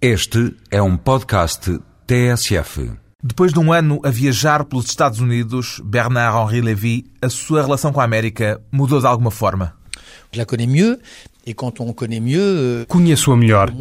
[0.00, 2.90] Este é um podcast TSF.
[3.22, 8.00] Depois de um ano a viajar pelos Estados Unidos, Bernard-Henri Lévy, a sua relação com
[8.02, 9.72] a América mudou de alguma forma?
[10.30, 10.98] Je la connais mieux.
[11.46, 13.72] Et quand on connaît mieux, Conheço-a melhor.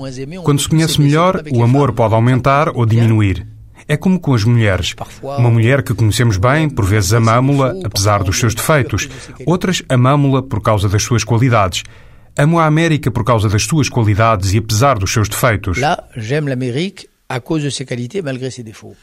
[0.46, 3.46] Quando se conhece melhor, o amor pode aumentar ou diminuir.
[3.86, 4.96] É como com as mulheres.
[5.22, 9.10] Uma mulher que conhecemos bem, por vezes amamo-la, apesar dos seus defeitos.
[9.46, 11.84] Outras amamo-la por causa das suas qualidades.
[12.38, 15.78] Amo a América por causa das suas qualidades e apesar dos seus defeitos.
[15.78, 18.96] là, j'aime l'Amérique à cause de ses qualités malgré ses défauts.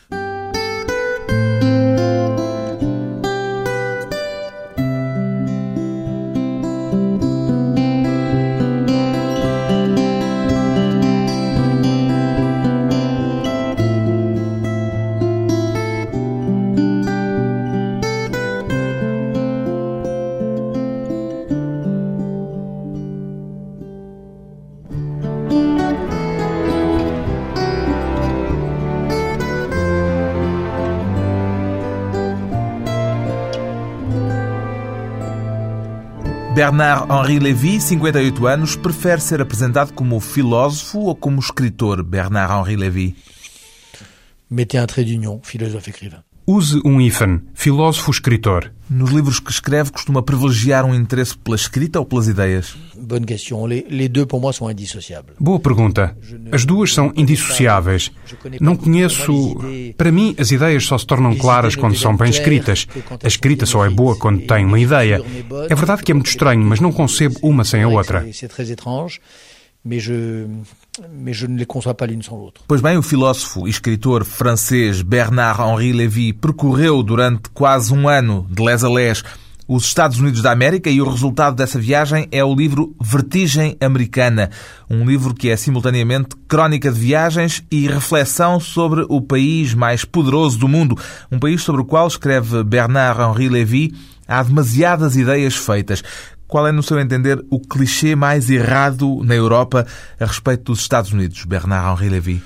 [36.54, 43.16] Bernard-Henri Lévy, 58 anos, prefere ser apresentado como filósofo ou como escritor Bernard-Henri Lévy?
[44.50, 46.22] Mettez un trait d'union, philosophe écrivain.
[46.46, 48.72] Use um hífen, filósofo-escritor.
[48.90, 52.74] Nos livros que escreve, costuma privilegiar um interesse pela escrita ou pelas ideias?
[52.96, 53.64] Bonne question.
[53.64, 55.34] Les, les deux pour moi sont indissociables.
[55.38, 56.16] Boa pergunta.
[56.50, 58.10] As duas são indissociáveis.
[58.60, 59.56] Não conheço.
[59.96, 62.88] Para mim, as ideias só se tornam claras quando são bem escritas.
[63.22, 65.22] A escrita só é boa quando tem uma ideia.
[65.70, 68.26] É verdade que é muito estranho, mas não concebo uma sem a outra.
[71.10, 72.60] Mais je ne les conçois pas l'une sans l'autre.
[72.68, 78.62] Pois bem, o filósofo e escritor francês Bernard-Henri Lévy percorreu durante quase um ano, de
[78.62, 79.22] les a les,
[79.66, 84.50] os Estados Unidos da América e o resultado dessa viagem é o livro Vertigem Americana,
[84.90, 90.58] um livro que é simultaneamente crónica de viagens e reflexão sobre o país mais poderoso
[90.58, 90.98] do mundo,
[91.30, 93.94] um país sobre o qual escreve Bernard-Henri Lévy
[94.28, 96.02] há demasiadas ideias feitas.
[96.52, 99.86] Qual é, no seu entender, o clichê mais errado na Europa
[100.20, 102.42] a respeito dos Estados Unidos, Bernard-Henri Lévy?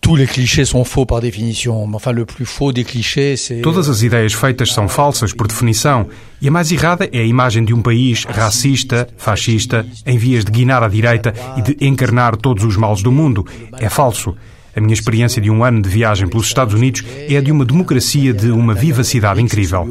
[0.00, 1.84] Tous les clichés sont faux par définition.
[1.92, 3.60] Enfin, le plus faux des clichés, c'est...
[3.60, 6.08] Todas as ideias feitas são falsas por definição,
[6.40, 10.50] e a mais errada é a imagem de um país racista, fascista, em vias de
[10.50, 13.44] guinar à direita e de encarnar todos os males do mundo.
[13.78, 14.34] É falso.
[14.74, 17.64] A minha experiência de um ano de viagem pelos Estados Unidos é a de uma
[17.64, 19.84] democracia de uma vivacidade incrível.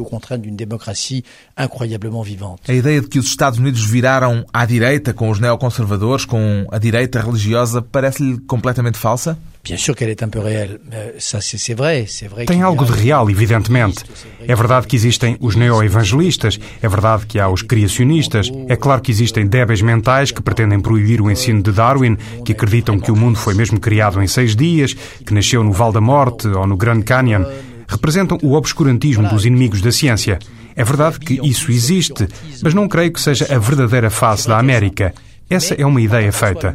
[2.66, 6.78] A ideia de que os Estados Unidos viraram à direita com os neoconservadores, com a
[6.78, 9.38] direita religiosa, parece-lhe completamente falsa?
[9.64, 10.80] Bien sûr qu'elle est un peu réelle.
[11.18, 12.06] Ça, c'est vrai.
[12.08, 14.04] C'est vrai Tem algo de real, evidentemente.
[14.48, 19.12] É verdade que existem os neo-evangelistas, é verdade que há os criacionistas, é claro que
[19.12, 23.38] existem débeis mentais que pretendem proibir o ensino de Darwin, que acreditam que o mundo
[23.38, 27.02] foi mesmo criado em seis dias, que nasceu no Val da Morte ou no Grand
[27.02, 27.44] Canyon.
[27.86, 30.40] Representam o obscurantismo dos inimigos da ciência.
[30.74, 32.26] É verdade que isso existe,
[32.62, 35.14] mas não creio que seja a verdadeira face da América.
[35.48, 36.74] Essa é uma ideia feita.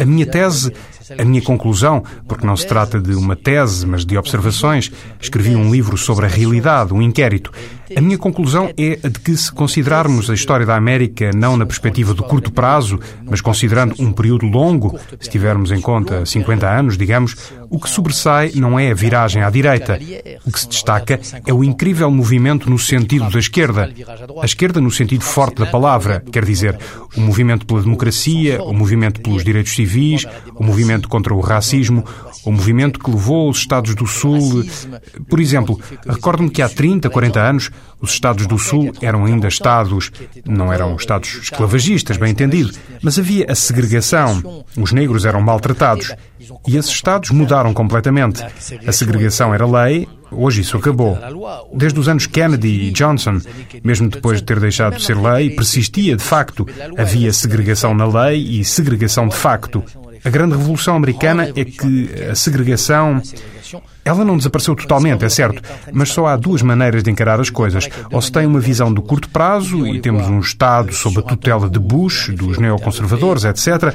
[0.00, 0.72] A minha tese,
[1.18, 4.90] a minha conclusão, porque não se trata de uma tese, mas de observações,
[5.20, 7.52] escrevi um livro sobre a realidade, um inquérito.
[7.96, 11.66] A minha conclusão é a de que, se considerarmos a história da América não na
[11.66, 16.96] perspectiva do curto prazo, mas considerando um período longo, se tivermos em conta 50 anos,
[16.96, 17.36] digamos,
[17.68, 19.98] o que sobressai não é a viragem à direita.
[20.44, 23.90] O que se destaca é o incrível movimento no sentido da esquerda.
[24.40, 26.78] A esquerda no sentido forte da palavra, quer dizer,
[27.16, 32.04] o movimento pela democracia, o movimento pelos direitos civis, o movimento contra o racismo,
[32.44, 34.64] o movimento que levou os Estados do Sul.
[35.28, 37.70] Por exemplo, recordo-me que há 30, 40 anos,
[38.00, 40.10] os Estados do Sul eram ainda Estados,
[40.44, 44.64] não eram Estados esclavagistas, bem entendido, mas havia a segregação.
[44.76, 46.12] Os negros eram maltratados.
[46.66, 48.44] E esses Estados mudaram completamente.
[48.86, 51.16] A segregação era lei, hoje isso acabou.
[51.72, 53.38] Desde os anos Kennedy e Johnson,
[53.84, 56.66] mesmo depois de ter deixado de ser lei, persistia de facto.
[56.98, 59.84] Havia segregação na lei e segregação de facto.
[60.24, 63.20] A grande revolução americana é que a segregação.
[64.04, 67.88] Ela não desapareceu totalmente, é certo, mas só há duas maneiras de encarar as coisas.
[68.10, 71.70] Ou se tem uma visão do curto prazo e temos um Estado sob a tutela
[71.70, 73.94] de Bush, dos neoconservadores, etc.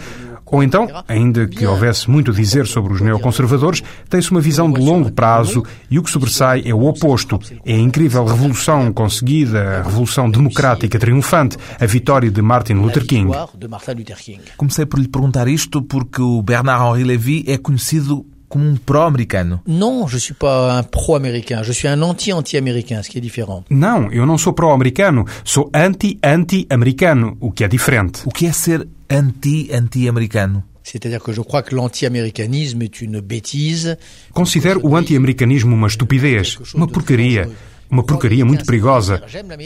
[0.51, 4.79] Ou então, ainda que houvesse muito a dizer sobre os neoconservadores, tem-se uma visão de
[4.79, 7.39] longo prazo e o que sobressai é o oposto.
[7.65, 13.31] É a incrível revolução conseguida, a revolução democrática triunfante, a vitória de Martin Luther King.
[14.55, 18.25] Comecei por lhe perguntar isto porque o Bernard-Henri Lévy é conhecido
[18.57, 19.61] como um pró-americano.
[19.67, 21.61] Non, je suis pas un pro-américain.
[21.63, 23.63] Je suis un anti-anti-américain, ce qui est différent.
[23.69, 28.21] Não, eu não sou pró-americano, sou anti-anti-americano, o que é diferente.
[28.25, 30.63] O que é ser anti-anti-americano?
[30.83, 33.97] C'est-à-dire que je crois que l'anti-américanisme est une bêtise.
[34.31, 37.49] Considero o anti-americanismo uma estupidez, uma porcaria.
[37.89, 39.23] Uma porcaria muito perigosa.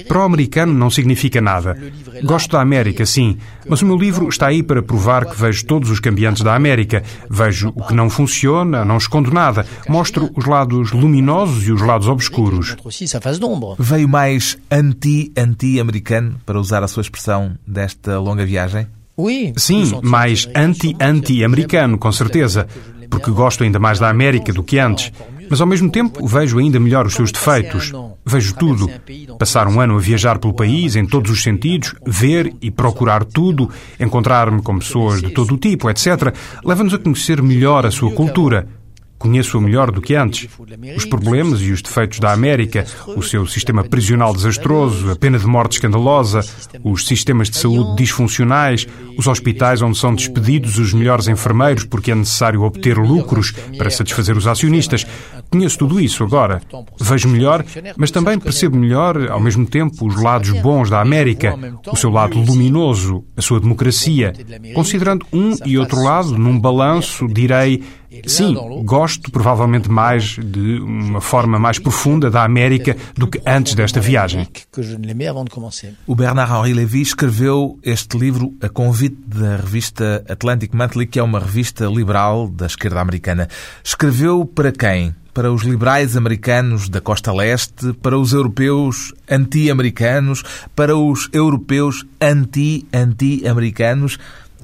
[0.08, 1.78] Para o americano não significa nada.
[2.24, 3.38] Gosto da América, sim,
[3.68, 7.04] mas o meu livro está aí para provar que vejo todos os cambiantes da América.
[7.30, 9.66] Vejo o que não funciona, não escondo nada.
[9.88, 12.76] Mostro os lados luminosos e os lados obscuros.
[13.80, 18.88] Veio mais anti-anti-americano, para usar a sua expressão, desta longa viagem?
[19.58, 22.68] Sim, mais anti-anti-americano, com certeza,
[23.10, 25.12] porque gosto ainda mais da América do que antes.
[25.50, 27.92] Mas ao mesmo tempo vejo ainda melhor os seus defeitos.
[28.32, 28.90] Vejo tudo.
[29.38, 33.70] Passar um ano a viajar pelo país, em todos os sentidos, ver e procurar tudo,
[34.00, 36.34] encontrar-me com pessoas de todo o tipo, etc.,
[36.64, 38.70] leva-nos a conhecer melhor a sua cultura.
[39.20, 40.50] Conheço-a melhor do que antes.
[40.96, 45.46] Os problemas e os defeitos da América, o seu sistema prisional desastroso, a pena de
[45.46, 46.40] morte escandalosa,
[46.84, 48.88] os sistemas de saúde disfuncionais,
[49.18, 54.36] os hospitais onde são despedidos os melhores enfermeiros porque é necessário obter lucros para satisfazer
[54.36, 55.06] os acionistas.
[55.52, 56.62] Conheço tudo isso agora.
[57.00, 57.64] Vejo melhor,
[57.98, 61.54] mas também percebo melhor, ao mesmo tempo, os lados bons da América,
[61.92, 64.34] o seu lado luminoso, a sua democracia.
[64.74, 67.84] Considerando um e outro lado, num balanço, direi
[68.26, 74.02] Sim, gosto provavelmente mais de uma forma mais profunda da América do que antes desta
[74.02, 74.46] viagem.
[76.06, 81.40] O Bernard-Henri Lévy escreveu este livro a convite da revista Atlantic Monthly, que é uma
[81.40, 83.48] revista liberal da esquerda americana.
[83.82, 85.16] Escreveu para quem?
[85.34, 90.44] Para os liberais americanos da costa leste, para os europeus anti-americanos,
[90.76, 94.18] para os europeus anti-anti-americanos.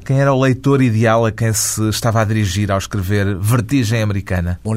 [0.08, 4.58] Quem era o leitor ideal a quem se estava a dirigir ao escrever Vertigem Americana?
[4.64, 4.74] O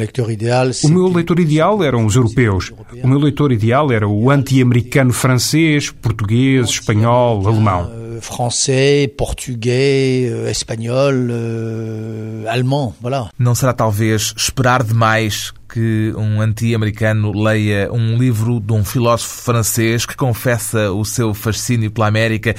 [0.89, 2.73] meu leitor ideal eram os europeus.
[3.01, 7.89] O meu leitor ideal era o anti-americano francês, português, espanhol, alemão.
[7.93, 13.31] Euh, francês, português, euh, espanhol, euh, alemão, voilà.
[13.39, 20.05] Não será talvez esperar demais que um anti-americano leia um livro de um filósofo francês
[20.05, 22.55] que confessa o seu fascínio pela América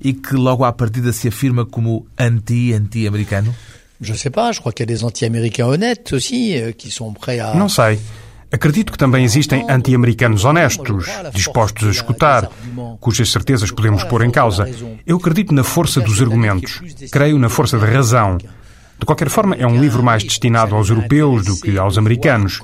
[0.00, 3.54] e que logo à partida se afirma como anti-anti-americano?
[4.00, 7.12] Je sais pas, je crois qu'il y a des anti-américains honnêtes aussi euh, qui sont
[7.12, 7.98] prêts à Não sei.
[8.50, 12.48] Acredito que também existem anti-americanos honestos, dispostos a escutar,
[12.98, 14.66] cujas certezas podemos pôr em causa.
[15.06, 16.80] Eu acredito na força dos argumentos.
[17.10, 18.38] Creio na força da razão.
[18.98, 22.60] De qualquer forma, é um livro mais destinado aos europeus do que aos americanos.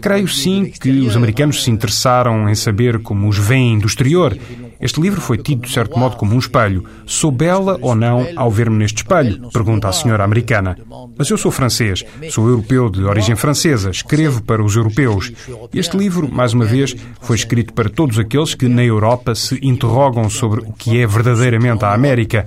[0.00, 4.36] Creio sim que os americanos se interessaram em saber como os veem do exterior.
[4.80, 6.84] Este livro foi tido, de certo modo, como um espelho.
[7.04, 9.50] Sou bela ou não ao ver-me neste espelho?
[9.50, 10.78] Pergunta a senhora americana.
[11.16, 15.32] Mas eu sou francês, sou europeu de origem francesa, escrevo para os europeus.
[15.74, 20.28] Este livro, mais uma vez, foi escrito para todos aqueles que na Europa se interrogam
[20.28, 22.46] sobre o que é verdadeiramente a América.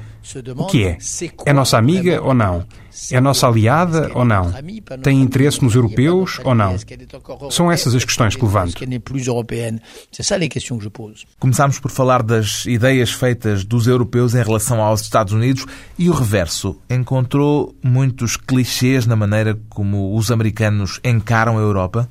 [0.64, 0.98] O que é?
[1.46, 2.66] É nossa amiga ou não?
[3.12, 4.52] É nossa aliada ou não?
[5.02, 6.76] Tem interesse nos europeus ou não?
[7.50, 8.76] São essas as questões que levanto.
[11.40, 15.66] Começámos por falar das ideias feitas dos europeus em relação aos Estados Unidos
[15.98, 16.80] e o reverso.
[16.90, 22.10] Encontrou muitos clichês na maneira como os americanos encaram a Europa?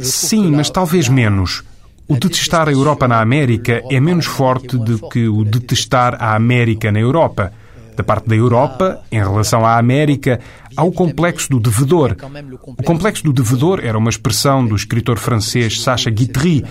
[0.00, 1.62] Sim, mas talvez menos.
[2.10, 6.90] O detestar a Europa na América é menos forte do que o detestar a América
[6.90, 7.52] na Europa.
[7.96, 10.40] Da parte da Europa, em relação à América,
[10.76, 12.16] há o complexo do devedor.
[12.66, 16.64] O complexo do devedor era uma expressão do escritor francês Sacha Guitry.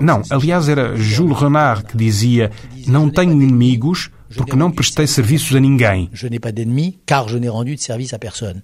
[0.00, 2.50] Não, aliás, era Jules Renard que dizia:
[2.88, 6.08] Não tenho inimigos porque não prestei serviços a ninguém.
[6.12, 8.62] Je n'ai pas d'ennemis car je n'ai rendu de service à personne.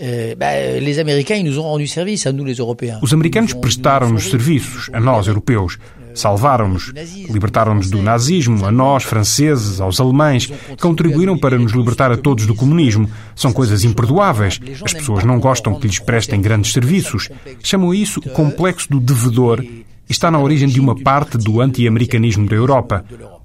[0.00, 2.98] Euh, les Américains ils nous ont rendu service à nous les Européens.
[3.02, 5.78] Os americanos prestaram-nos serviços a nós europeus.
[6.14, 6.92] Salvaram-nos,
[7.30, 12.54] libertaram-nos do nazismo, a nós, franceses, aos alemães, contribuíram para nos libertar a todos do
[12.54, 13.10] comunismo.
[13.34, 14.60] São coisas imperdoáveis.
[14.84, 17.30] As pessoas não gostam que lhes prestem grandes serviços.
[17.62, 22.46] Chamam isso o complexo do devedor e está na origem de uma parte do anti-americanismo
[22.46, 23.04] da Europa.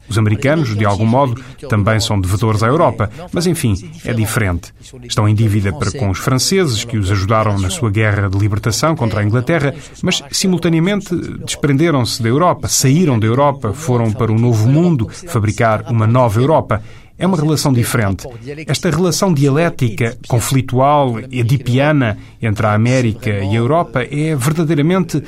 [0.10, 4.74] Os americanos, de algum modo, também são devedores à Europa, mas enfim, é diferente.
[5.04, 8.96] Estão em dívida para com os franceses, que os ajudaram na sua guerra de libertação
[8.96, 14.68] contra a Inglaterra, mas simultaneamente desprenderam-se da Europa, saíram da Europa, foram para o novo
[14.68, 16.82] mundo fabricar uma nova Europa.
[17.19, 18.27] É uma relação diferente.
[18.67, 25.24] Esta relação dialética, conflitual, edipiana entre a América e a Europa é verdadeiramente.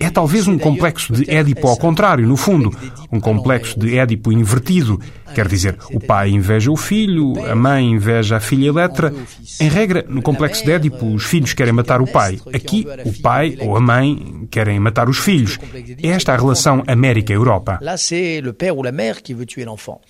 [0.00, 2.74] é talvez um complexo de Édipo ao contrário, no fundo.
[3.10, 4.98] Um complexo de Édipo invertido.
[5.34, 9.12] Quer dizer, o pai inveja o filho, a mãe inveja a filha Eletra.
[9.60, 12.38] Em regra, no complexo de Édipo, os filhos querem matar o pai.
[12.54, 15.58] Aqui, o pai ou a mãe querem matar os filhos.
[16.02, 17.78] É esta a relação América-Europa.
[17.80, 20.00] Lá, c'est le père ou la mère qui veut tuer l'enfant.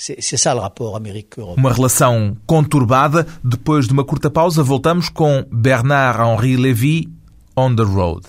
[0.00, 1.58] C'est ça le rapport Amérique-Europe.
[1.58, 3.26] Uma relação conturbada.
[3.44, 7.08] Depois de uma curta pausa, voltamos com Bernard-Henri Lévy,
[7.54, 8.26] On the Road.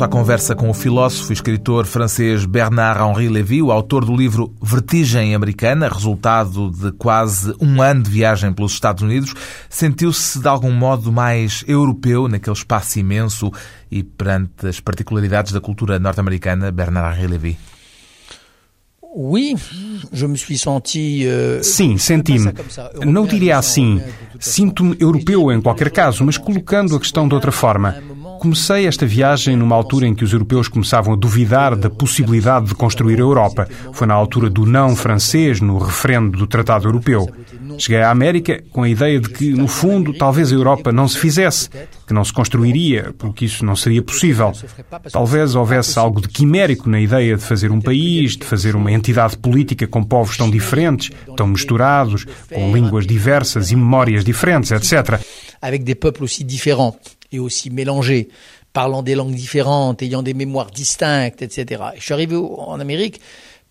[0.00, 4.54] Regresso à conversa com o filósofo e escritor francês Bernard-Henri Lévy, o autor do livro
[4.62, 9.34] Vertigem Americana, resultado de quase um ano de viagem pelos Estados Unidos,
[9.68, 13.50] sentiu-se de algum modo mais europeu naquele espaço imenso
[13.90, 17.58] e perante as particularidades da cultura norte-americana, Bernard-Henri Lévy?
[19.12, 19.56] Oui,
[20.12, 22.52] je me suis senti, uh, Sim, senti-me.
[23.04, 24.00] Não diria assim.
[24.38, 27.96] Sinto-me europeu em qualquer caso, mas colocando a questão de outra forma.
[28.40, 32.74] Comecei esta viagem numa altura em que os europeus começavam a duvidar da possibilidade de
[32.74, 33.68] construir a Europa.
[33.92, 37.28] Foi na altura do não francês no referendo do Tratado Europeu.
[37.76, 41.18] Cheguei à América com a ideia de que, no fundo, talvez a Europa não se
[41.18, 41.68] fizesse,
[42.06, 44.52] que não se construiria, porque isso não seria possível.
[45.12, 49.36] Talvez houvesse algo de quimérico na ideia de fazer um país, de fazer uma entidade
[49.36, 55.20] política com povos tão diferentes, tão misturados, com línguas diversas e memórias diferentes, etc.
[55.60, 56.96] Avec des peuples aussi différents
[57.32, 58.28] et aussi mélangés,
[58.72, 61.82] parlant des langues différentes, ayant des mémoires distinctes, etc.
[61.96, 63.20] Je suis arrivé en Amérique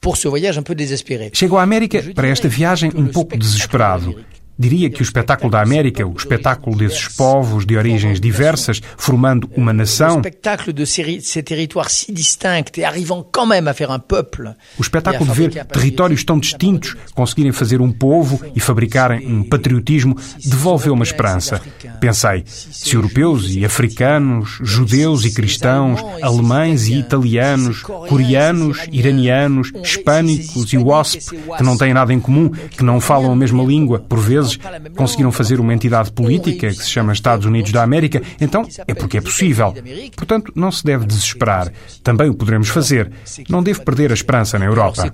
[0.02, 1.32] pour ce voyage un peu désespéré.
[1.34, 4.16] Chego à América para esta viagem um pouco desesperado.
[4.60, 9.72] Diria que o espetáculo da América, o espetáculo desses povos de origens diversas, formando uma
[9.72, 10.18] nação.
[10.18, 14.54] O espetáculo de ces territoires si distincts et arrivant quand même à faire un peuple.
[14.78, 20.18] O espetáculo de ver territórios tão distintos conseguirem fazer um povo e fabricarem um patriotismo
[20.44, 21.62] devolveu uma esperança.
[22.02, 30.78] Pensei, se europeus e africanos, judeus e cristãos, alemães e italianos, coreanos, iranianos, hispânicos e
[30.78, 31.20] WASP,
[31.58, 34.49] que não têm nada em comum, que não falam a mesma língua, por vezes
[34.96, 39.18] conseguiram fazer uma entidade política que se chama Estados Unidos da América, então é porque
[39.18, 39.74] é possível.
[40.16, 41.72] Portanto, não se deve desesperar.
[42.04, 43.12] Também o poderemos fazer.
[43.50, 45.10] Não devo perder a esperança na Europa.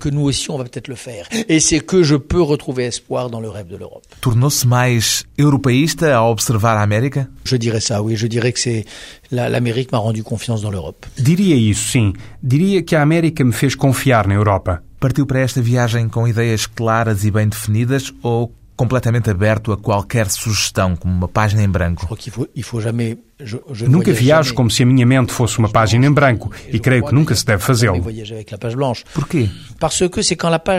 [4.20, 7.28] Tornou-se mais europeísta ao observar a América?
[7.44, 8.16] Je dirais ça, oui.
[8.16, 8.84] Je dirais que c'est
[9.30, 11.06] l'Amérique m'a rendu confiance dans l'Europe.
[11.16, 12.12] Diria isso, sim.
[12.42, 14.82] Diria que a América me fez confiar na Europa.
[14.98, 20.28] Partiu para esta viagem com ideias claras e bem definidas ou completamente aberto a qualquer
[20.28, 22.06] sugestão, como uma página em branco.
[23.86, 27.14] Nunca viajo como se a minha mente fosse uma página em branco e creio que
[27.14, 28.02] nunca se deve fazê-lo.
[29.14, 29.48] Porquê?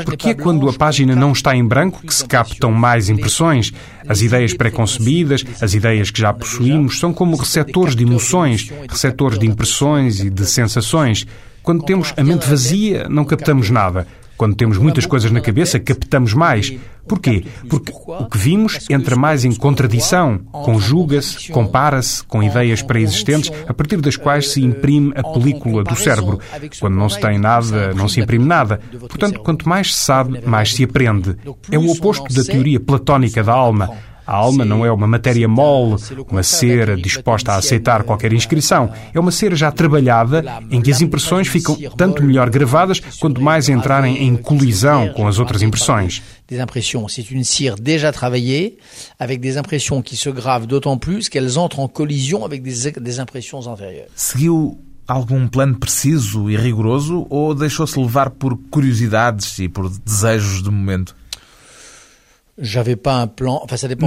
[0.06, 3.72] Porque é quando a página não está em branco que se captam mais impressões.
[4.08, 9.46] As ideias preconcebidas, as ideias que já possuímos, são como receptores de emoções, receptores de
[9.48, 11.28] impressões e de sensações.
[11.62, 14.08] Quando temos a mente vazia, não captamos nada.
[14.38, 16.74] Quando temos muitas coisas na cabeça, captamos mais.
[17.08, 17.46] Porquê?
[17.70, 23.98] Porque o que vimos entra mais em contradição, conjuga-se, compara-se com ideias pré-existentes a partir
[23.98, 26.40] das quais se imprime a película do cérebro.
[26.80, 28.80] Quando não se tem nada, não se imprime nada.
[29.00, 31.36] Portanto, quanto mais se sabe, mais se aprende.
[31.72, 33.90] É o oposto da teoria platónica da alma.
[34.28, 35.96] A alma não é uma matéria mole,
[36.30, 38.92] uma cera disposta a aceitar qualquer inscrição.
[39.14, 43.70] É uma cera já trabalhada, em que as impressões ficam tanto melhor gravadas quanto mais
[43.70, 46.22] entrarem em colisão com as outras impressões.
[46.46, 48.78] Des impressions, c'est une cire déjà travaillée,
[49.18, 53.20] avec des impressions qui se gravent d'autant plus qu'elles entrent en collision avec des, des
[53.20, 54.08] impressions antérieures.
[54.16, 60.70] Seguiu algum plano preciso e rigoroso ou deixou-se levar por curiosidades e por desejos de
[60.70, 61.16] momento?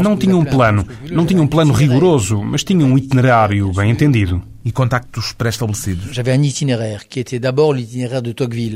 [0.02, 4.42] Não tinha um plano, não tinha um plano rigoroso, mas tinha um itinerário bem entendido.
[4.64, 6.14] E contactos pré-estabelecidos?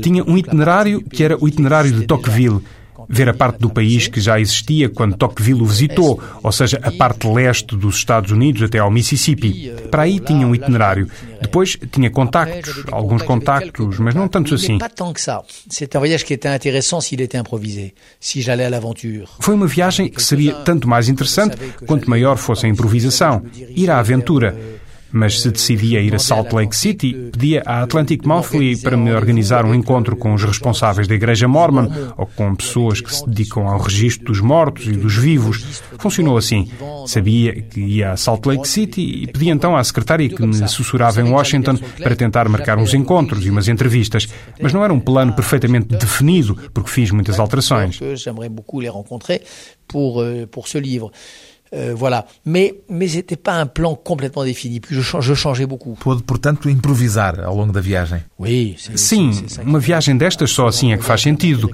[0.01, 2.61] Tinha um itinerário que era o itinerário de Tocqueville,
[3.07, 6.91] ver a parte do país que já existia quando Tocqueville o visitou, ou seja, a
[6.91, 9.71] parte leste dos Estados Unidos até ao Mississippi.
[9.89, 11.09] Para aí tinha um itinerário.
[11.41, 14.77] Depois tinha contactos, alguns contactos, mas não tantos assim.
[19.39, 23.99] Foi uma viagem que seria tanto mais interessante quanto maior fosse a improvisação, ir à
[23.99, 24.55] aventura.
[25.15, 29.65] Mas se decidia ir a Salt Lake City, pedia à Atlantic Monthly para me organizar
[29.65, 33.79] um encontro com os responsáveis da Igreja Mormon ou com pessoas que se dedicam ao
[33.79, 35.81] registro dos mortos e dos vivos.
[35.97, 36.69] Funcionou assim.
[37.07, 41.21] Sabia que ia a Salt Lake City e pedia então à secretária que me sussurrava
[41.21, 44.27] em Washington para tentar marcar uns encontros e umas entrevistas.
[44.61, 47.99] Mas não era um plano perfeitamente definido, porque fiz muitas alterações.
[48.15, 49.41] J'aimerais beaucoup les rencontrer
[49.93, 50.45] euh.
[51.75, 52.25] Euh, voilà.
[52.45, 54.79] Mais, mais c'était pas un plan complètement défini.
[54.79, 55.95] Puis je, je changeais beaucoup.
[55.99, 58.19] Pôde, portanto, improvisar ao longo da viagem.
[58.39, 59.31] Oui, Sim,
[59.65, 61.71] uma viagem destas só assim é que faz sentido.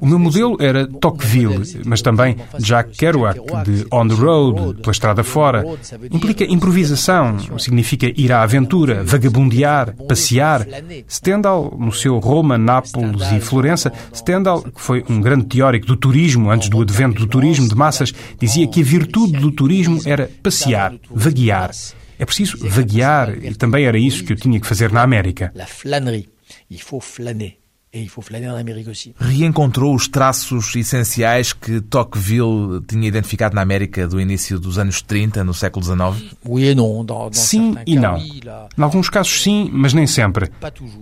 [0.00, 5.22] O meu modelo era Tocqueville, mas também Jack Kerouac, de On the Road, pela estrada
[5.22, 5.64] fora.
[6.10, 10.66] Implica improvisação, significa ir à aventura, vagabundear, passear.
[11.08, 16.50] Stendhal, no seu Roma, Nápoles e Florença, Stendhal, que foi um grande teórico do turismo
[16.50, 20.94] antes do advento do turismo de massas, dizia que a virtude do turismo era passear,
[21.10, 21.70] vaguear.
[22.18, 25.52] É preciso vaguear e também era isso que eu tinha que fazer na América.
[25.54, 26.28] La flânerie.
[26.70, 27.61] Il faut flâner.
[27.94, 29.14] Et il faut flâner en Amérique aussi.
[29.20, 35.44] Reencontrou os traços essenciais que Tocqueville tinha identificado na América do início dos anos 30,
[35.44, 36.34] no século XIX?
[36.42, 37.04] Oui et non.
[37.04, 38.16] Dans, dans Sim e não.
[38.16, 40.48] Em alguns casos sim, mas nem sempre.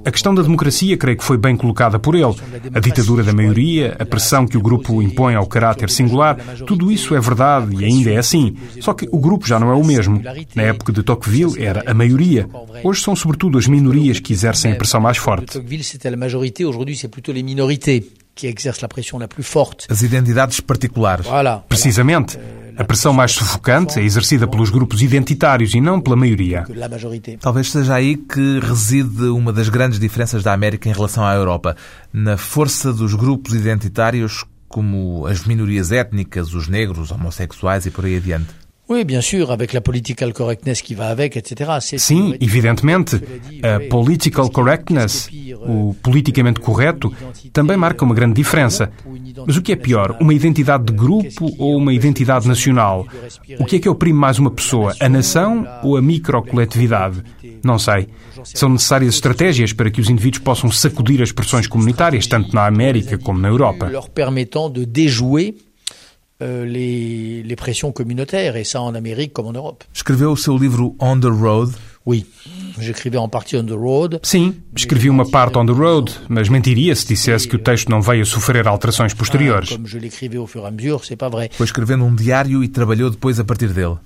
[0.05, 2.35] A questão da democracia creio que foi bem colocada por ele.
[2.75, 7.15] A ditadura da maioria, a pressão que o grupo impõe ao caráter singular, tudo isso
[7.15, 8.57] é verdade e ainda é assim.
[8.81, 10.21] Só que o grupo já não é o mesmo.
[10.57, 12.49] Na época de Tocqueville era a maioria.
[12.83, 15.53] Hoje são sobretudo as minorias que exercem a pressão mais forte.
[15.53, 16.11] Tocqueville, c'était.
[16.81, 19.87] Aujourd'hui, c'est plutôt les minorités qui exercent la pression la plus forte.
[19.91, 21.27] As identidades particulares.
[21.27, 21.63] Voilà.
[21.69, 22.39] Precisamente.
[22.75, 26.63] A pressão mais sufocante é exercida pelos grupos identitários e não pela maioria.
[26.63, 27.37] Que la majorité.
[27.39, 31.77] Talvez seja aí que reside uma das grandes diferenças da América em relação à Europa.
[32.15, 38.17] Na força dos grupos identitários, como as minorias étnicas, os negros, homossexuais e por aí
[38.17, 38.49] adiante.
[42.03, 43.23] Sim, evidentemente,
[43.63, 45.29] a political correctness,
[45.61, 47.15] o politicamente correto,
[47.53, 48.91] também marca uma grande diferença.
[49.47, 53.07] Mas o que é pior, uma identidade de grupo ou uma identidade nacional?
[53.61, 57.23] O que é que oprime mais uma pessoa, a nação ou a microcoletividade?
[57.63, 58.09] Não sei.
[58.43, 63.17] São necessárias estratégias para que os indivíduos possam sacudir as pressões comunitárias, tanto na América
[63.19, 63.87] como na Europa.
[66.41, 69.85] Les, les pressions communautaires, et ça en Amérique comme en Europe.
[69.95, 71.71] Escreveu o seu livro On the Road?
[72.07, 72.27] Oui,
[74.23, 78.01] Sim, escrevi uma parte on the road, mas mentiria se dissesse que o texto não
[78.01, 79.71] veio a sofrer alterações posteriores.
[81.17, 81.51] Pas vrai.
[81.53, 83.97] Foi escrevendo um diário e trabalhou depois a partir dele.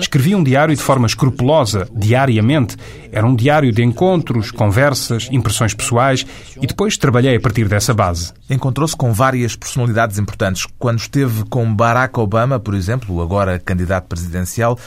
[0.00, 2.76] Escrevi um diário de forma escrupulosa, diariamente.
[3.10, 6.26] Era um diário de encontros, conversas, impressões pessoais
[6.60, 8.32] e depois trabalhei a partir dessa base.
[8.48, 10.66] Encontrou-se com várias personalidades importantes.
[10.78, 14.78] Quando esteve com Barack Obama, por exemplo, o agora candidato presidencial,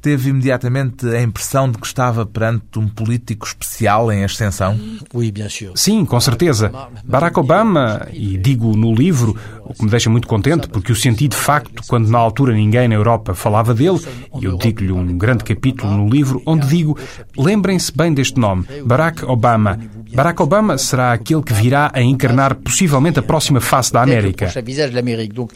[0.00, 4.78] teve imediatamente a impressão de que estava perante um político especial em ascensão?
[5.76, 6.72] Sim, com certeza.
[7.04, 11.28] Barack Obama, e digo no livro, o que me deixa muito contente, porque o senti
[11.28, 14.00] de facto quando na altura ninguém na Europa falava dele,
[14.40, 16.98] e eu digo-lhe um grande capítulo no livro onde digo:
[17.36, 19.78] lembrem-se bem deste nome, Barack Obama.
[20.12, 24.46] Barack Obama será aquele que virá a encarnar possivelmente a próxima face da América.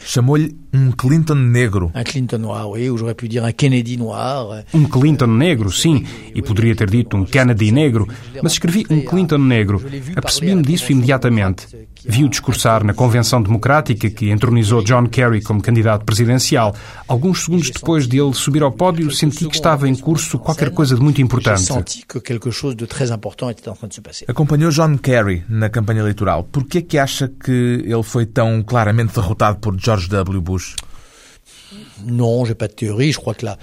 [0.05, 1.91] Chamou-lhe um Clinton negro.
[4.73, 8.07] Um Clinton negro, sim, e poderia ter dito um Kennedy negro,
[8.41, 9.81] mas escrevi um Clinton negro.
[10.15, 11.67] Apercebi-me disso imediatamente.
[12.07, 16.75] Vi-o discursar na Convenção Democrática que entronizou John Kerry como candidato presidencial.
[17.07, 21.01] Alguns segundos depois dele subir ao pódio, senti que estava em curso qualquer coisa de
[21.01, 21.61] muito importante.
[21.63, 22.05] de de.
[24.27, 26.43] Acompanhou John Kerry na campanha eleitoral.
[26.43, 30.41] Por que é que acha que ele foi tão claramente derrotado por George W.
[30.41, 30.75] Bush?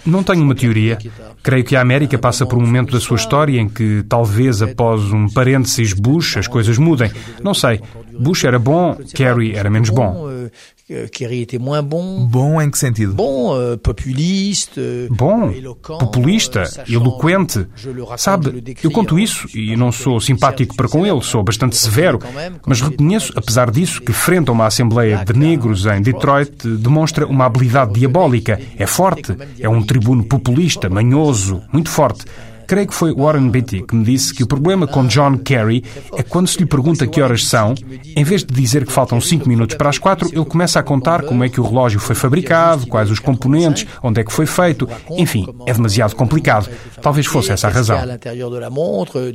[0.05, 0.99] Não tenho uma teoria.
[1.43, 5.03] Creio que a América passa por um momento da sua história em que, talvez após
[5.12, 7.11] um parênteses Bush, as coisas mudem.
[7.43, 7.81] Não sei.
[8.19, 10.49] Bush era bom, Kerry era menos bom.
[10.90, 12.25] Euh, euh, Kerry était moins bon.
[12.27, 13.14] Bom em que sentido?
[13.14, 14.79] Bon, euh, populiste.
[14.79, 17.59] euh, Bom, éloquent, populista, sachant- eloquente.
[17.59, 22.18] raconte, Sabe, eu conto isso e não sou simpático para com ele, sou bastante severo,
[22.66, 27.47] mas reconheço, apesar disso, que frente a uma Assembleia de negros em Detroit, demonstra uma
[27.47, 28.61] habilidade diabólica.
[28.79, 32.25] É forte, é um tribuno populista, manhoso, muito forte.
[32.66, 35.85] Creio que foi Warren Beatty que me disse que o problema com John Kerry
[36.16, 37.75] é quando se lhe pergunta que horas são,
[38.16, 41.22] em vez de dizer que faltam cinco minutos para as quatro, ele começa a contar
[41.22, 44.88] como é que o relógio foi fabricado, quais os componentes, onde é que foi feito.
[45.11, 46.68] Enfim, é demasiado complicado.
[47.01, 47.98] Talvez fosse essa a razão.
[48.05, 49.33] l'intérieur de la montre,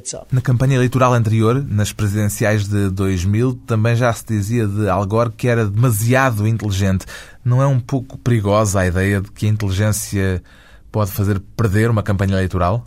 [0.00, 0.26] trop.
[0.32, 5.30] Na campanha eleitoral anterior, nas presidenciais de 2000, também já se dizia de Al Gore
[5.30, 7.06] que era demasiado inteligente.
[7.44, 10.42] Não é um pouco perigosa a ideia de que a inteligência
[10.90, 12.84] pode fazer perder uma campanha eleitoral?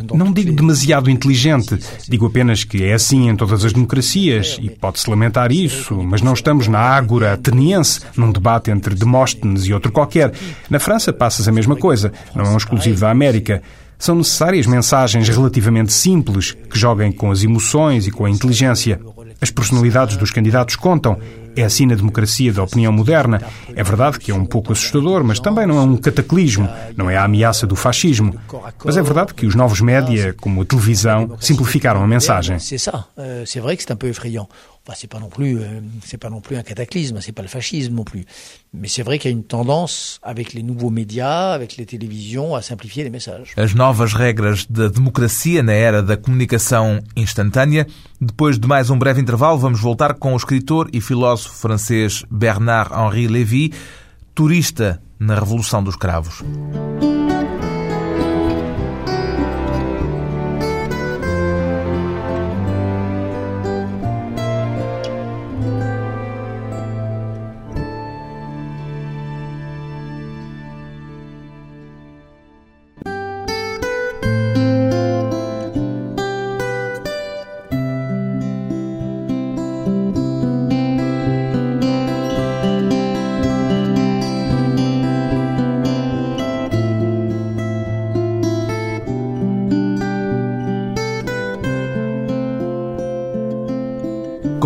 [0.14, 5.08] Não digo demasiado inteligente, digo apenas que é assim em todas as democracias e pode-se
[5.08, 10.32] lamentar isso, mas não estamos na ágora ateniense, num debate entre Demóstenes e outro qualquer.
[10.68, 13.62] Na França passas a mesma coisa, não é um exclusivo da América.
[13.98, 19.00] São necessárias mensagens relativamente simples que joguem com as emoções e com a inteligência.
[19.40, 21.18] As personalidades dos candidatos contam.
[21.56, 23.42] É assim na democracia da opinião moderna.
[23.74, 27.16] É verdade que é um pouco assustador, mas também não é um cataclismo, não é
[27.16, 28.32] a ameaça do fascismo.
[28.84, 32.60] Mas é verdade que os novos média, como a televisão, simplificaram a mensagem.
[34.88, 37.48] Bah, c'est pas non plus, euh, c'est pas non plus un cataclysme, c'est pas le
[37.48, 38.24] fascisme non plus.
[38.72, 42.54] Mais c'est vrai qu'il y a une tendance avec les nouveaux médias, avec les télévisions,
[42.54, 43.52] à simplifier les messages.
[43.58, 47.86] As novas regras da democracia na era da comunicação instantânea.
[48.18, 53.28] Depois de mais um breve intervalo, vamos voltar com o escritor e filósofo francês Bernard-Henri
[53.28, 53.74] Lévy,
[54.34, 56.42] turista na Revolução dos Cravos.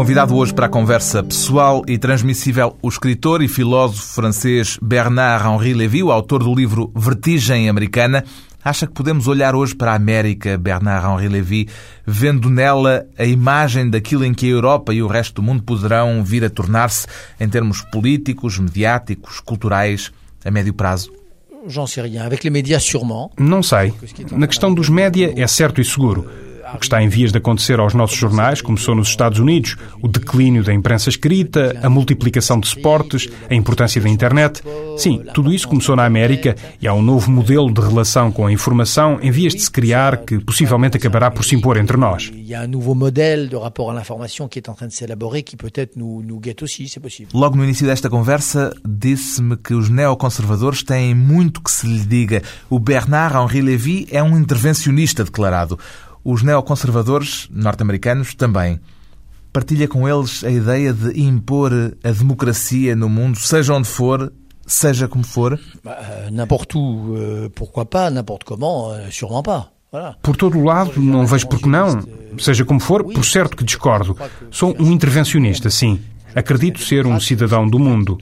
[0.03, 6.03] Convidado hoje para a conversa pessoal e transmissível, o escritor e filósofo francês Bernard-Henri Lévy,
[6.03, 8.25] o autor do livro Vertigem Americana.
[8.65, 11.69] Acha que podemos olhar hoje para a América, Bernard-Henri Lévy,
[12.05, 16.25] vendo nela a imagem daquilo em que a Europa e o resto do mundo poderão
[16.25, 17.07] vir a tornar-se
[17.39, 20.11] em termos políticos, mediáticos, culturais,
[20.45, 21.13] a médio prazo?
[23.39, 23.95] Não sei.
[24.33, 26.29] Na questão dos média é certo e seguro.
[26.75, 30.09] O que está em vias de acontecer aos nossos jornais começou nos Estados Unidos, o
[30.09, 34.63] declínio da imprensa escrita, a multiplicação de suportes, a importância da internet.
[34.97, 38.53] Sim, tudo isso começou na América e há um novo modelo de relação com a
[38.53, 42.31] informação em vias de se criar que possivelmente acabará por se impor entre nós.
[47.35, 47.39] Um.
[47.39, 52.43] Logo no início desta conversa, disse-me que os neoconservadores têm muito que se lhe diga.
[52.71, 55.79] O Bernard-Henri Lévy é um intervencionista declarado.
[56.25, 58.81] Os neoconservadores norte-americanos também.
[59.53, 64.33] Partilha com eles a ideia de impor a democracia no mundo, seja onde for,
[64.67, 65.59] seja como for?
[65.85, 69.73] Euh, n'importe où, euh, pourquoi pas, n'importe comment, euh, sûrement pas.
[70.23, 72.03] Por todo o lado, não vejo por que não.
[72.39, 74.17] Seja como for, por certo que discordo.
[74.51, 76.01] Sou um intervencionista, sim.
[76.35, 78.19] Acredito ser um cidadão do mundo.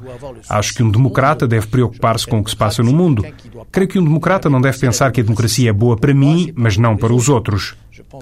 [0.48, 3.24] Acho que um democrata deve preocupar-se com o que se passa no mundo.
[3.70, 6.76] Creio que um democrata não deve pensar que a democracia é boa para mim, mas
[6.76, 7.74] não para os outros.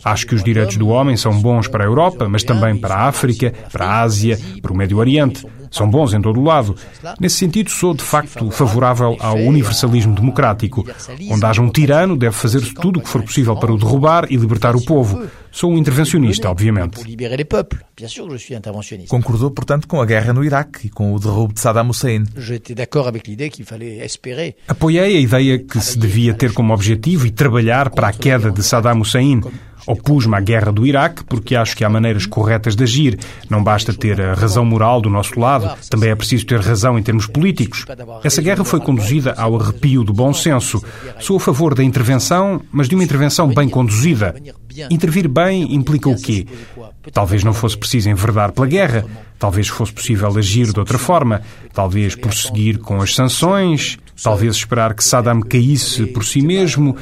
[0.05, 3.09] Acho que os direitos do homem são bons para a Europa, mas também para a
[3.09, 5.47] África, para a Ásia, para o Médio Oriente.
[5.71, 6.77] São bons em todo o lado.
[7.21, 10.87] Nesse sentido, sou de facto favorável ao universalismo democrático.
[11.31, 14.37] Onde haja um tirano, deve fazer-se tudo o que for possível para o derrubar e
[14.37, 15.27] libertar o povo.
[15.51, 17.03] Sou um intervencionista, obviamente.
[19.09, 22.25] Concordou, portanto, com a guerra no Iraque e com o derrubo de Saddam Hussein.
[24.69, 28.63] Apoiei a ideia que se devia ter como objetivo e trabalhar para a queda de
[28.63, 29.41] Saddam Hussein.
[29.89, 33.19] Opus-me à guerra do Iraque porque acho que há maneiras corretas de agir.
[33.49, 37.03] Não basta ter a razão moral do nosso lado, também é preciso ter razão em
[37.03, 37.87] termos políticos.
[38.23, 40.85] Essa guerra foi conduzida ao arrepio do bom senso.
[41.19, 44.35] Sou a favor da intervenção, mas de uma intervenção bem conduzida.
[44.91, 46.47] Intervir bem implica o quê?
[47.11, 49.07] Talvez não fosse preciso enverdar pela guerra,
[49.39, 51.41] talvez fosse possível agir de outra forma,
[51.73, 56.95] talvez prosseguir com as sanções, talvez esperar que Saddam caísse por si mesmo,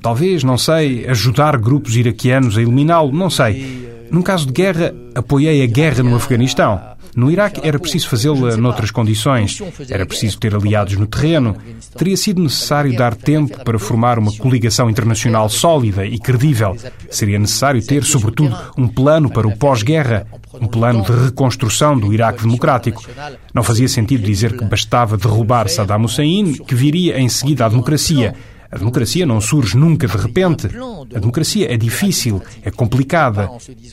[0.00, 3.88] Talvez, não sei, ajudar grupos iraquianos a eliminá-lo, não sei.
[4.10, 6.80] Num caso de guerra, apoiei a guerra no Afeganistão.
[7.14, 9.60] No Iraque era preciso fazê-la noutras condições.
[9.90, 11.56] Era preciso ter aliados no terreno.
[11.96, 16.74] Teria sido necessário dar tempo para formar uma coligação internacional sólida e credível.
[17.10, 20.26] Seria necessário ter, sobretudo, um plano para o pós-guerra,
[20.58, 23.04] um plano de reconstrução do Iraque democrático.
[23.52, 28.34] Não fazia sentido dizer que bastava derrubar Saddam Hussein, que viria em seguida a democracia.
[28.72, 30.66] A democracia não surge nunca de repente.
[31.14, 33.50] A democracia é difícil, é complicada.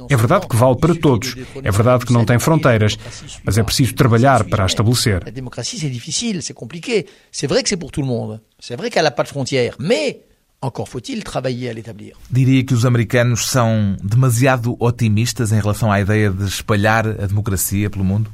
[0.10, 1.36] É verdade que vale para todos.
[1.62, 2.98] É verdade que não tem fronteiras.
[3.44, 5.28] Mas é preciso trabalhar para a estabelecer.
[5.28, 7.06] A democracia é difícil, é complicado.
[7.44, 8.42] É verdade que é para todo mundo.
[8.64, 9.76] É verdade que ela não tem fronteiras.
[9.78, 10.16] Mas
[10.62, 12.14] Encore faut-il travailler à l'établir.
[12.30, 17.90] Diria que os americanos são demasiado otimistas em relação à ideia de espalhar a democracia
[17.90, 18.30] pelo mundo?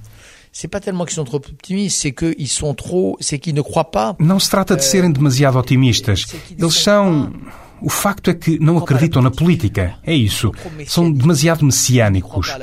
[0.58, 3.92] C'est pas tellement qu'ils sont trop optimistes, c'est qu'ils sont trop, c'est qu'ils ne croient
[3.92, 4.16] pas.
[4.20, 6.26] Não se trata de serem demasiado otimistas.
[6.58, 7.34] Eles são.
[7.82, 9.96] O facto é que não acreditam na política.
[10.02, 10.54] É isso.
[10.88, 12.56] São demasiado messiânicos.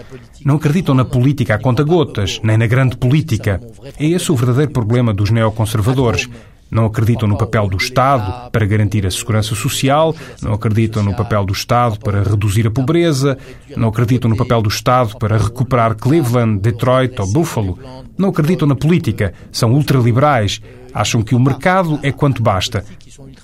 [0.43, 3.61] Não acreditam na política a conta-gotas, nem na grande política.
[4.01, 6.31] É esse o verdadeiro problema dos neoconservadores.
[6.73, 11.45] Não acreditam no papel do Estado para garantir a segurança social, não acreditam no papel
[11.45, 13.37] do Estado para reduzir a pobreza,
[13.77, 17.79] não acreditam no papel do Estado para recuperar Cleveland, Detroit ou Buffalo.
[18.17, 20.63] Não acreditam na política, são ultraliberais,
[20.95, 22.83] acham que o mercado é quanto basta.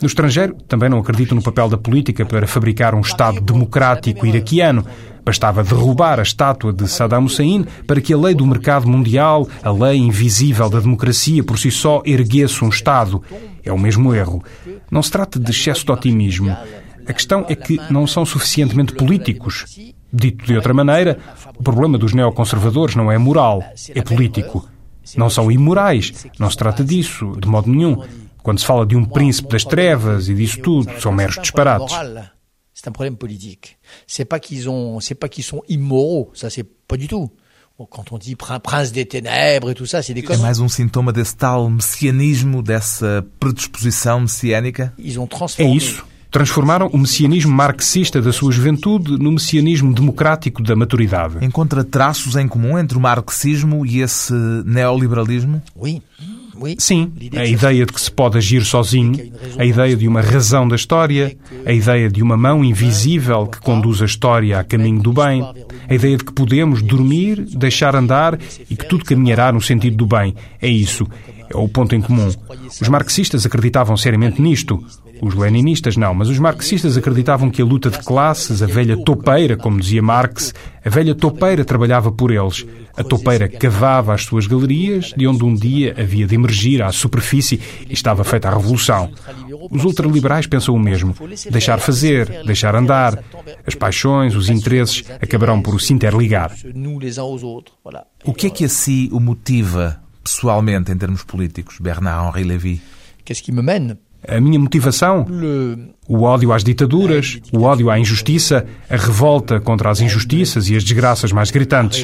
[0.01, 4.85] No estrangeiro, também não acreditam no papel da política para fabricar um Estado democrático iraquiano.
[5.25, 9.71] Bastava derrubar a estátua de Saddam Hussein para que a lei do mercado mundial, a
[9.71, 13.23] lei invisível da democracia, por si só erguesse um Estado.
[13.63, 14.43] É o mesmo erro.
[14.91, 16.57] Não se trata de excesso de otimismo.
[17.07, 19.65] A questão é que não são suficientemente políticos.
[20.11, 21.19] Dito de outra maneira,
[21.59, 23.63] o problema dos neoconservadores não é moral,
[23.95, 24.67] é político.
[25.17, 28.03] Não são imorais, não se trata disso, de modo nenhum.
[28.49, 31.95] Quando se fala de um príncipe das trevas e disso tudo, são meros disparates.
[32.73, 33.77] C'est un problème politique.
[34.07, 37.31] C'est pas qu'ils ont, c'est pas qu'ils sont immoraux, ça c'est pas du tout.
[37.91, 41.13] Quand on dit prince des ténèbres e tudo ça, c'est des É mais um sintoma
[41.13, 44.95] desse tal messianismo, dessa predisposição messiânica?
[45.59, 46.07] É isso.
[46.31, 51.45] Transformaram o messianismo marxista da sua juventude no messianismo democrático da maturidade.
[51.45, 54.33] Encontra traços em comum entre o marxismo e esse
[54.65, 55.61] neoliberalismo?
[55.77, 56.03] Oui.
[56.79, 60.77] Sim, a ideia de que se pode agir sozinho, a ideia de uma razão da
[60.77, 65.43] história, a ideia de uma mão invisível que conduz a história a caminho do bem,
[65.89, 70.07] a ideia de que podemos dormir, deixar andar e que tudo caminhará no sentido do
[70.07, 70.35] bem.
[70.61, 71.07] É isso.
[71.51, 72.31] É o ponto em comum.
[72.81, 74.85] Os marxistas acreditavam seriamente nisto.
[75.21, 79.57] Os leninistas não, mas os marxistas acreditavam que a luta de classes, a velha topeira,
[79.57, 80.55] como dizia Marx,
[80.85, 82.65] a velha topeira trabalhava por eles.
[82.97, 87.61] A topeira cavava as suas galerias, de onde um dia havia de emergir à superfície
[87.89, 89.11] e estava feita a revolução.
[89.71, 91.15] Os ultraliberais pensam o mesmo.
[91.51, 93.23] Deixar fazer, deixar andar.
[93.67, 96.53] As paixões, os interesses acabarão por se interligar.
[98.25, 102.81] O que é que a si o motiva pessoalmente em termos políticos, Bernard-Henri Lévy?
[103.25, 105.27] Qu'est-ce qui me mène a minha motivação?
[106.09, 110.83] O ódio às ditaduras, o ódio à injustiça, a revolta contra as injustiças e as
[110.83, 112.03] desgraças mais gritantes.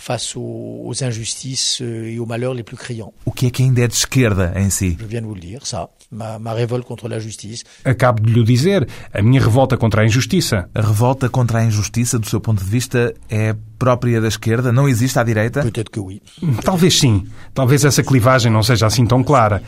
[0.00, 3.12] Face aux injustices et aux malheurs les plus criants.
[3.26, 4.96] O que é que ainda é de esquerda em si?
[4.98, 5.90] Je viens de vous le dire, ça.
[6.10, 7.64] Ma, ma révolte contre la justice.
[7.84, 10.68] Acabo de lhe dizer, a minha revolta contra a injustiça.
[10.74, 14.72] A revolta contra a injustiça, do seu ponto de vista, é própria da esquerda?
[14.72, 15.62] Não existe à direita?
[15.62, 16.22] Peut-être que oui.
[16.64, 17.26] Talvez sim.
[17.52, 19.62] Talvez essa clivagem não seja assim tão clara.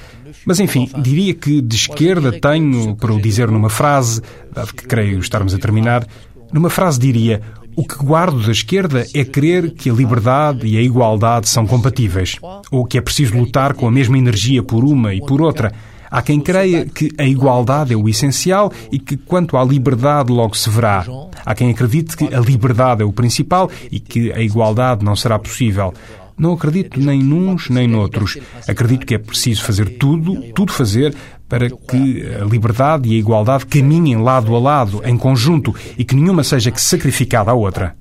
[0.47, 5.21] Mas enfim, diria que de esquerda tenho, para o dizer numa frase, dado que creio
[5.21, 6.07] estarmos a terminar,
[6.53, 7.41] numa frase diria
[7.75, 12.37] o que guardo da esquerda é crer que a liberdade e a igualdade são compatíveis,
[12.71, 15.73] ou que é preciso lutar com a mesma energia por uma e por outra.
[16.11, 20.55] Há quem creia que a igualdade é o essencial e que, quanto à liberdade, logo
[20.55, 21.07] se verá.
[21.45, 25.39] Há quem acredite que a liberdade é o principal e que a igualdade não será
[25.39, 25.95] possível.
[26.37, 28.39] Não acredito nem nuns nem noutros.
[28.69, 31.15] Acredito que é preciso fazer tudo, tudo fazer,
[31.49, 36.15] para que a liberdade e a igualdade caminhem lado a lado, em conjunto, e que
[36.17, 37.95] nenhuma seja que sacrificada à outra.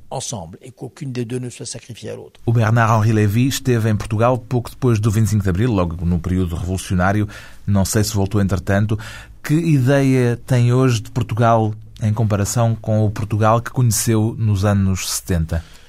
[2.46, 6.56] O Bernard-Henri Lévy esteve em Portugal pouco depois do 25 de Abril, logo no período
[6.56, 7.28] revolucionário.
[7.68, 8.98] Não sei se voltou entretanto.
[9.44, 15.10] Que ideia tem hoje de Portugal em comparação com o Portugal que conheceu nos anos
[15.10, 15.81] 70?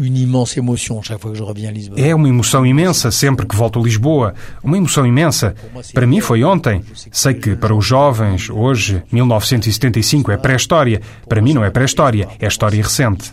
[0.00, 2.02] Une immense émotion chaque fois que je reviens à Lisbonne.
[2.02, 4.34] É uma emoção imensa sempre que volto a Lisboa.
[4.62, 5.54] Uma emoção imensa.
[5.92, 6.82] Para mim foi ontem.
[7.12, 11.00] Sei que para os jovens, hoje, 1975 é pré-história.
[11.28, 13.30] Para mim não é pré-história, é história recente.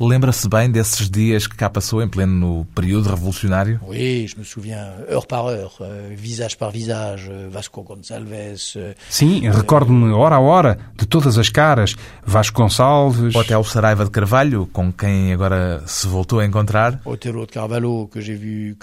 [0.00, 3.80] Lembra-se bem desses dias que cá passou em pleno período revolucionário?
[3.86, 5.70] Oui, je me souviens, heure par heure,
[6.16, 8.76] visage par visage, Vasco Gonçalves.
[9.08, 11.96] Sim, recordo-me hora a hora de todas as caras.
[12.24, 13.34] Vasco Gonçalves.
[13.34, 17.00] Hotel Saraiva de Carvalho, com quem agora se voltou a encontrar?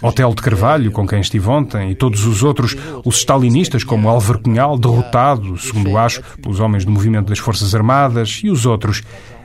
[0.02, 4.40] Hotel de Carvalho, com quem estive ontem, e todos os outros, os stalinistas, como Álvaro
[4.40, 9.04] Cunhal, derrotado, segundo acho, pelos homens do movimento das Forças Armadas, e os outros.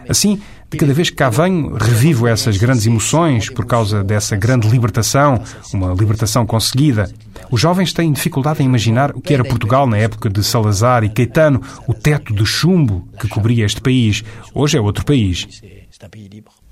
[0.08, 0.40] Assim,
[0.72, 5.42] de cada vez que cá venho, revivo essas grandes emoções por causa dessa grande libertação,
[5.72, 7.12] uma libertação conseguida.
[7.50, 11.10] Os jovens têm dificuldade em imaginar o que era Portugal na época de Salazar e
[11.10, 14.24] Caetano, o teto de chumbo que cobria este país.
[14.54, 15.60] Hoje é outro país.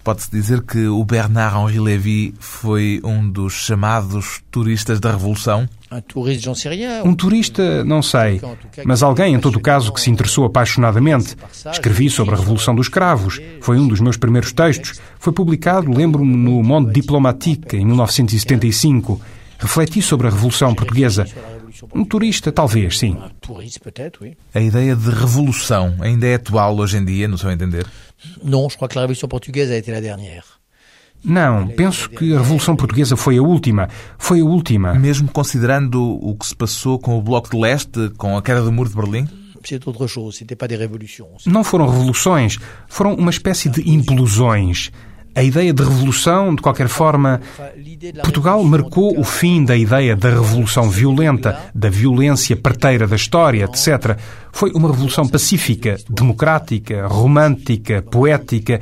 [0.03, 5.69] Pode-se dizer que o Bernard-Henri Lévy foi um dos chamados turistas da Revolução?
[7.05, 8.41] Um turista, não sei,
[8.85, 11.37] mas alguém, em todo o caso, que se interessou apaixonadamente.
[11.71, 13.41] Escrevi sobre a Revolução dos Cravos.
[13.61, 15.01] Foi um dos meus primeiros textos.
[15.19, 19.21] Foi publicado, lembro-me, no Monde Diplomatique, em 1975.
[19.59, 21.27] Refleti sobre a Revolução Portuguesa.
[21.95, 23.17] Um turista, talvez, sim.
[24.55, 27.87] A ideia de revolução ainda é atual hoje em dia, no seu entender?
[28.43, 30.45] Não, je crois que a Revolução Portuguesa a été la dernière.
[31.23, 33.89] Não, penso que a Revolução Portuguesa foi a última.
[34.19, 34.95] Foi a última.
[34.95, 38.73] Mesmo considerando o que se passou com o Bloco de Leste, com a queda do
[38.73, 39.29] Muro de Berlim?
[41.47, 44.91] Não foram revoluções, foram uma espécie de implosões.
[45.35, 47.41] A ideia de revolução, de qualquer forma,
[48.23, 54.19] Portugal marcou o fim da ideia da revolução violenta, da violência parteira da história, etc.
[54.53, 58.81] Foi uma revolução pacífica, democrática, romântica, poética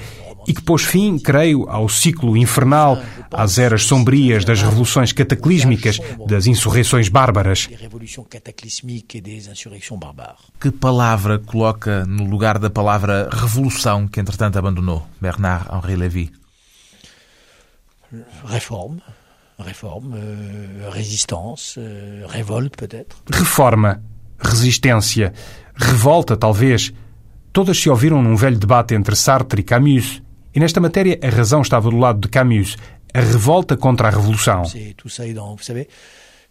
[0.49, 2.99] e que pôs fim, creio, ao ciclo infernal,
[3.31, 7.69] às eras sombrias das revoluções cataclísmicas, das insurreições bárbaras.
[10.59, 16.38] Que palavra coloca no lugar da palavra revolução que entretanto abandonou Bernard-Henri Lévy?
[18.45, 19.01] Réforme.
[19.59, 23.17] Réforme, euh, résistance, euh, révolte peut-être.
[23.33, 24.01] Reforma,
[24.39, 25.33] resistência,
[25.75, 26.93] revolta talvez.
[27.53, 30.23] Todas se ouviram num velho debate entre Sartre e Camus.
[30.55, 32.77] E nesta matéria a razão estava do lado de Camus,
[33.13, 34.63] a revolta contra a revolução.
[34.97, 35.89] Tout ça est dans, vous savez,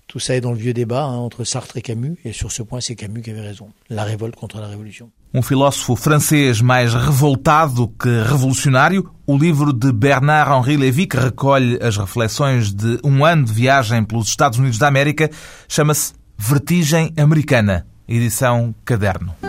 [0.07, 2.63] tout ça est dans le vieux débat hein, entre Sartre et Camus, et sur ce
[2.63, 3.69] point c'est Camus qui avait raison.
[3.89, 5.09] La révolte contre la révolution.
[5.33, 11.97] Um filósofo francês mais revoltado que revolucionário, o livro de Bernard-Henri Lévy, que recolhe as
[11.97, 15.29] reflexões de um ano de viagem pelos Estados Unidos da América,
[15.67, 19.46] chama-se Vertigem Americana, edição Caderno.